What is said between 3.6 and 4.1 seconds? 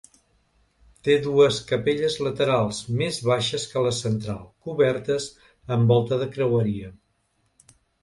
que la